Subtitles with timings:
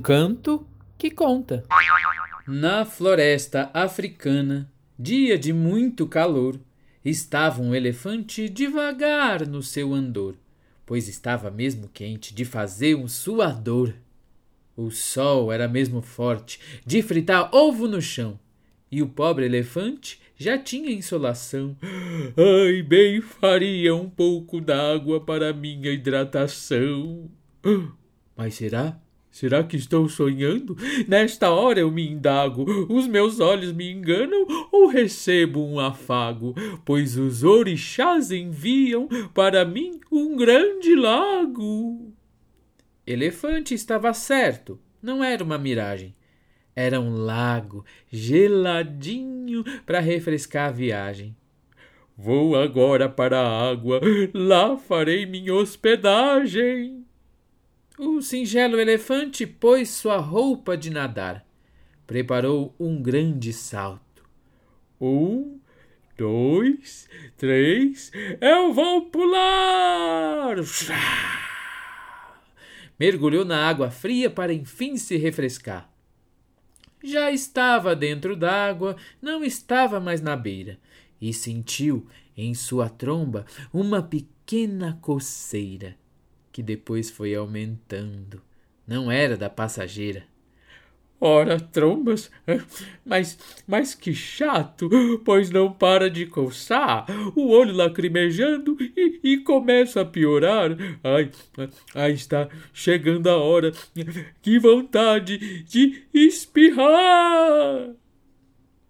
[0.00, 0.66] canto
[0.96, 1.64] que conta.
[2.46, 6.58] Na floresta africana, dia de muito calor,
[7.04, 10.36] estava um elefante devagar no seu andor,
[10.84, 13.92] pois estava mesmo quente de fazer um suador.
[14.76, 18.38] O sol era mesmo forte, de fritar ovo no chão,
[18.90, 21.76] e o pobre elefante já tinha insolação.
[22.36, 27.30] Ai, bem faria um pouco d'água para minha hidratação.
[28.36, 29.00] Mas será?
[29.36, 30.74] Será que estou sonhando?
[31.06, 36.54] Nesta hora eu me indago, os meus olhos me enganam ou recebo um afago?
[36.86, 42.14] Pois os orixás enviam para mim um grande lago.
[43.06, 46.16] Elefante estava certo, não era uma miragem.
[46.74, 51.36] Era um lago geladinho para refrescar a viagem.
[52.16, 54.00] Vou agora para a água,
[54.32, 57.05] lá farei minha hospedagem.
[57.98, 61.46] O singelo elefante pôs sua roupa de nadar.
[62.06, 64.22] Preparou um grande salto.
[65.00, 65.58] Um,
[66.16, 67.08] dois,
[67.38, 70.56] três, eu vou pular!
[73.00, 75.90] Mergulhou na água fria para enfim se refrescar.
[77.02, 80.78] Já estava dentro d'água, não estava mais na beira,
[81.20, 85.96] e sentiu em sua tromba uma pequena coceira,
[86.56, 88.40] que depois foi aumentando.
[88.86, 90.24] Não era da passageira.
[91.20, 92.30] Ora, trombas,
[93.04, 94.88] mas, mas que chato,
[95.22, 97.04] pois não para de coçar,
[97.36, 100.70] o olho lacrimejando e, e começa a piorar.
[101.04, 101.30] Ai,
[101.94, 103.70] ai, está chegando a hora,
[104.40, 107.90] que vontade de espirrar!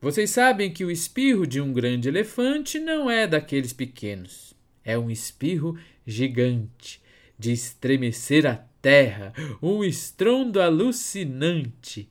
[0.00, 4.55] Vocês sabem que o espirro de um grande elefante não é daqueles pequenos.
[4.84, 7.04] É um espirro gigante,
[7.38, 9.32] de estremecer a terra,
[9.62, 12.08] um estrondo alucinante.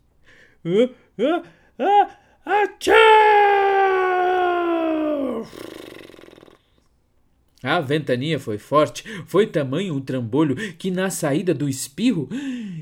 [0.66, 1.44] Ah,
[1.80, 2.68] ah, ah,
[7.64, 12.30] A ventania foi forte, foi tamanho o trambolho que na saída do espirro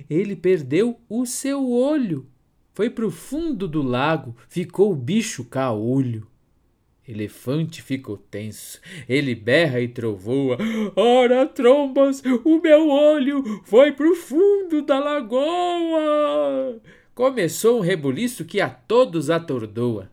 [0.09, 2.27] ele perdeu o seu olho.
[2.73, 6.27] Foi pro fundo do lago, ficou o bicho caolho.
[7.05, 10.57] Elefante ficou tenso, ele berra e trovoa.
[10.95, 16.79] Ora, trombas, o meu olho foi pro fundo da lagoa.
[17.13, 20.09] Começou um rebuliço que a todos atordoa.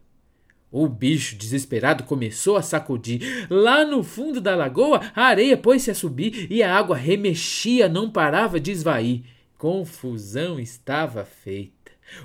[0.72, 3.46] O bicho, desesperado, começou a sacudir.
[3.48, 8.10] Lá no fundo da lagoa, a areia pôs-se a subir e a água remexia, não
[8.10, 9.22] parava de esvair.
[9.56, 11.79] Confusão estava feita.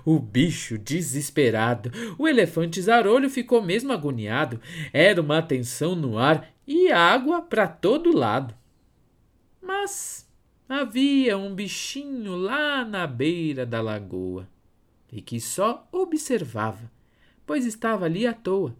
[0.05, 4.59] O bicho desesperado, o elefante zarolho ficou mesmo agoniado.
[4.91, 8.53] Era uma tensão no ar e água para todo lado.
[9.61, 10.29] Mas
[10.67, 14.47] havia um bichinho lá na beira da lagoa
[15.11, 16.91] e que só observava,
[17.45, 18.75] pois estava ali à toa.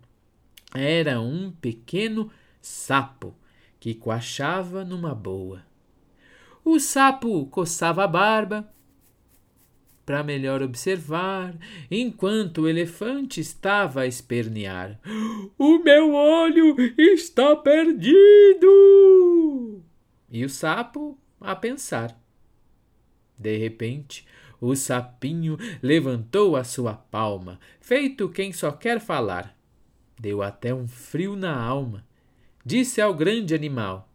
[0.73, 2.29] Era um pequeno
[2.61, 3.33] sapo
[3.79, 5.63] que coachava numa boa.
[6.63, 8.67] O sapo coçava a barba
[10.05, 11.55] para melhor observar,
[11.89, 14.99] enquanto o elefante estava a espernear.
[15.57, 18.67] O meu olho está perdido!
[20.29, 22.19] E o sapo a pensar.
[23.38, 24.25] De repente,
[24.59, 29.55] o sapinho levantou a sua palma, feito quem só quer falar.
[30.19, 32.05] Deu até um frio na alma.
[32.66, 34.09] Disse ao grande animal: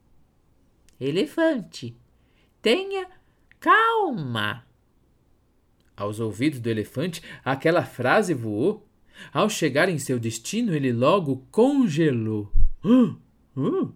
[1.00, 1.96] Elefante,
[2.60, 3.06] tenha
[3.58, 4.66] calma.
[6.00, 8.88] Aos ouvidos do elefante, aquela frase voou.
[9.30, 12.50] Ao chegar em seu destino, ele logo congelou.
[12.82, 13.94] Uh, uh.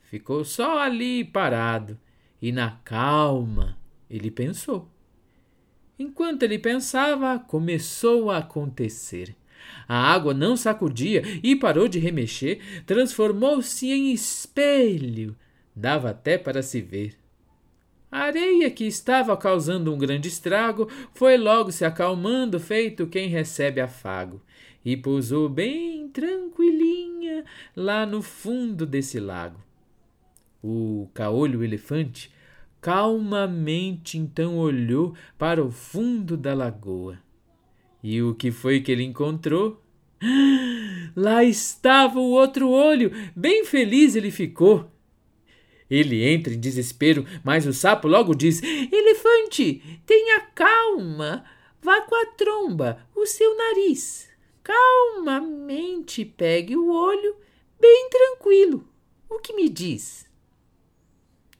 [0.00, 1.98] Ficou só ali parado
[2.40, 3.76] e, na calma,
[4.08, 4.90] ele pensou.
[5.98, 9.36] Enquanto ele pensava, começou a acontecer.
[9.86, 15.36] A água não sacudia e parou de remexer, transformou-se em espelho.
[15.76, 17.18] Dava até para se ver.
[18.10, 23.80] A areia, que estava causando um grande estrago, foi logo se acalmando, feito quem recebe
[23.80, 24.40] afago,
[24.84, 27.44] e pousou bem tranquilinha
[27.76, 29.60] lá no fundo desse lago.
[30.62, 32.30] O caolho elefante
[32.80, 37.18] Calmamente então olhou para o fundo da lagoa.
[38.02, 39.82] E o que foi que ele encontrou?
[41.14, 43.12] Lá estava o outro olho!
[43.36, 44.90] Bem feliz ele ficou.
[45.90, 51.44] Ele entra em desespero, mas o sapo logo diz: Elefante, tenha calma.
[51.82, 54.28] Vá com a tromba, o seu nariz.
[54.62, 57.34] Calmamente pegue o olho,
[57.80, 58.86] bem tranquilo.
[59.28, 60.28] O que me diz?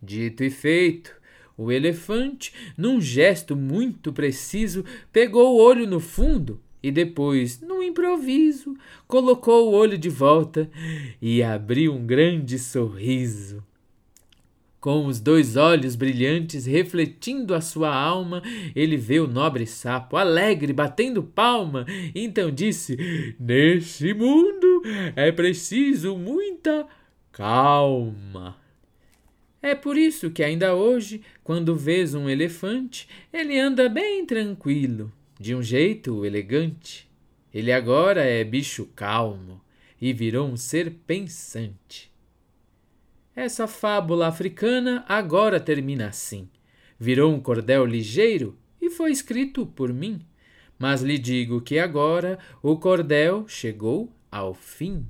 [0.02, 1.14] Dito e feito,
[1.56, 8.74] O elefante, num gesto muito preciso, pegou o olho no fundo e depois, num improviso,
[9.06, 10.70] colocou o olho de volta
[11.20, 13.62] e abriu um grande sorriso.
[14.80, 18.42] Com os dois olhos brilhantes refletindo a sua alma,
[18.74, 21.84] ele vê o nobre sapo alegre batendo palma.
[22.14, 22.96] Então disse:
[23.38, 24.82] Neste mundo
[25.14, 26.86] é preciso muita
[27.30, 28.56] calma.
[29.62, 35.54] É por isso que ainda hoje, quando vês um elefante, ele anda bem tranquilo, de
[35.54, 37.06] um jeito elegante.
[37.52, 39.60] Ele agora é bicho calmo
[40.00, 42.09] e virou um ser pensante.
[43.34, 46.48] Essa fábula africana agora termina assim.
[46.98, 50.20] Virou um cordel ligeiro e foi escrito por mim.
[50.78, 55.06] Mas lhe digo que agora o cordel chegou ao fim.